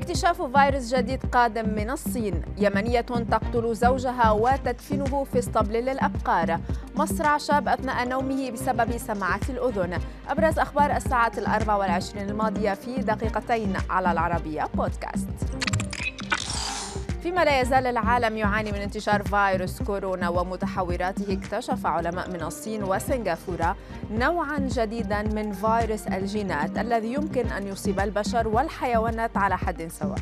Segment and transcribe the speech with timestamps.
[0.00, 2.42] اكتشاف فيروس جديد قادم من الصين.
[2.58, 6.60] يمنية تقتل زوجها وتدفنه في اسطبل للأبقار.
[6.96, 9.98] مصرع شاب أثناء نومه بسبب سماعات الأذن.
[10.28, 15.69] أبرز أخبار الساعة الأربع والعشرين الماضية في دقيقتين على العربية بودكاست.
[17.22, 23.76] فيما لا يزال العالم يعاني من انتشار فيروس كورونا ومتحوراته اكتشف علماء من الصين وسنغافورة
[24.10, 30.18] نوعا جديدا من فيروس الجينات الذي يمكن أن يصيب البشر والحيوانات على حد سواء.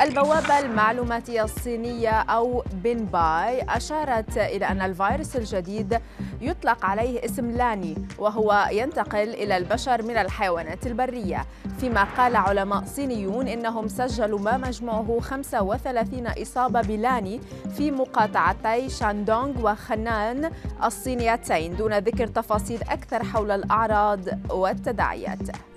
[0.00, 6.00] البوابة المعلوماتية الصينية أو بنباي أشارت إلى أن الفيروس الجديد
[6.40, 11.46] يطلق عليه اسم لاني وهو ينتقل إلى البشر من الحيوانات البرية.
[11.80, 17.40] فيما قال علماء صينيون إنهم سجلوا ما مجموعه 35 إصابة بلاني
[17.76, 20.50] في مقاطعتي شاندونغ وخنان
[20.84, 24.20] الصينيتين دون ذكر تفاصيل أكثر حول الأعراض
[24.50, 25.71] والتداعيات.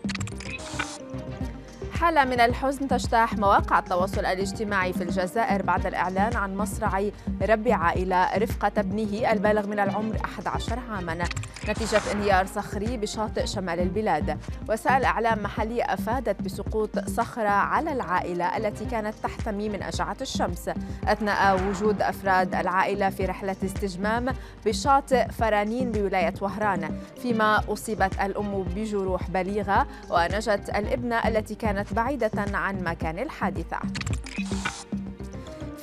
[1.95, 7.09] حالة من الحزن تجتاح مواقع التواصل الاجتماعي في الجزائر بعد الإعلان عن مصرع
[7.41, 11.25] رب عائلة رفقة ابنه البالغ من العمر 11 عاما.
[11.69, 14.39] نتيجة انهيار صخري بشاطئ شمال البلاد.
[14.69, 20.69] وسائل إعلام محلية أفادت بسقوط صخرة على العائلة التي كانت تحتمي من أشعة الشمس.
[21.07, 24.33] أثناء وجود أفراد العائلة في رحلة استجمام
[24.65, 32.83] بشاطئ فرانين بولاية وهران فيما أصيبت الأم بجروح بليغة ونجت الابنة التي كانت بعيدة عن
[32.83, 33.79] مكان الحادثة.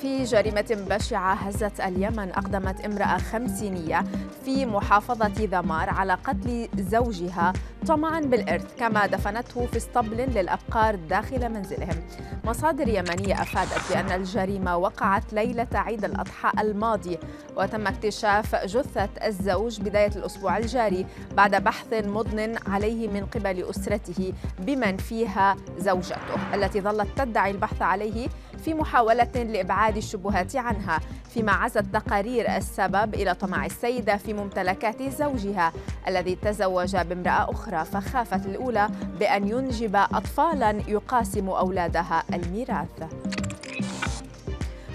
[0.03, 4.05] في جريمة بشعة هزت اليمن أقدمت امرأة خمسينية
[4.45, 7.53] في محافظة ذمار على قتل زوجها
[7.87, 11.97] طمعا بالإرث كما دفنته في اسطبل للأبقار داخل منزلهم.
[12.45, 17.19] مصادر يمنية أفادت بأن الجريمة وقعت ليلة عيد الأضحى الماضي
[17.57, 24.97] وتم اكتشاف جثة الزوج بداية الأسبوع الجاري بعد بحث مضن عليه من قبل أسرته بمن
[24.97, 28.29] فيها زوجته التي ظلت تدعي البحث عليه
[28.65, 31.01] في محاولة لإبعاد الشبهات عنها
[31.35, 35.73] فيما عزت تقارير السبب إلى طمع السيدة في ممتلكات زوجها
[36.09, 38.89] الذي تزوج بامرأة أخرى فخافت الأولى
[39.21, 43.22] بأن ينجب أطفالا يقاسم أولادها الميراث.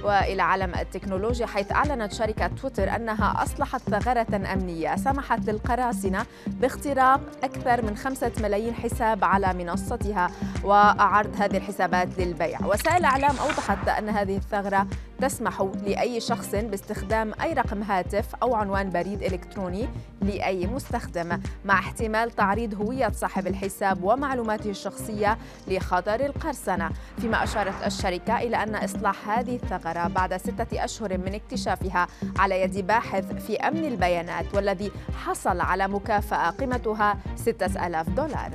[0.04, 4.96] والى عالم التكنولوجيا حيث أعلنت شركة تويتر أنها أصلحت ثغرة أمنية.
[4.96, 10.32] سمحت للقراصنة باختراق أكثر من خمسة ملايين حساب على منصتها
[10.64, 12.60] وعرض هذه الحسابات للبيع.
[12.66, 14.88] وسائل الإعلام أوضحت أن هذه الثغرة
[15.22, 19.88] تسمح لأي شخص باستخدام أي رقم هاتف أو عنوان بريد إلكتروني
[20.22, 21.42] لأي مستخدم.
[21.66, 26.90] مع احتمال تعريض هوية صاحب الحساب ومعلوماته الشخصية لخطر القرصنة.
[27.22, 32.08] فيما أشارت الشركة إلى أن إصلاح هذه الثغرة بعد ستة أشهر من اكتشافها
[32.40, 34.92] على يد باحث في أمن البيانات والذي
[35.26, 38.52] حصل على مكافأة قيمتها 6000 دولار.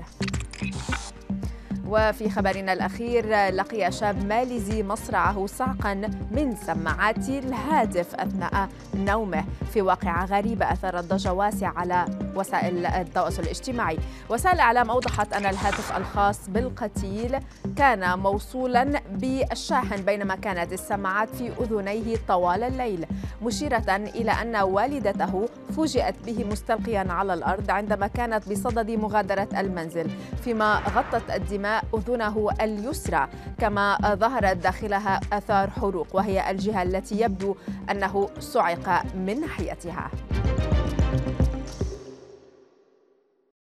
[1.92, 5.94] وفي خبرنا الأخير لقي شاب ماليزي مصرعه صعقا
[6.30, 9.44] من سماعات الهاتف أثناء نومه.
[9.72, 13.98] في واقعة غريبة أثارت ضجة واسعة على وسائل التواصل الاجتماعي.
[14.30, 17.38] وسائل الإعلام أوضحت أن الهاتف الخاص بالقتيل
[17.76, 23.06] كان موصولا بالشاحن بينما كانت السماعات في أذنيه طوال الليل
[23.42, 30.10] مشيرة إلى أن والدته فوجئت به مستلقيا على الأرض عندما كانت بصدد مغادرة المنزل
[30.44, 33.28] فيما غطت الدماء أذنه اليسرى.
[33.58, 37.56] كما ظهرت داخلها آثار حروق وهي الجهة التي يبدو
[37.90, 40.10] أنه صعق من ناحيتها.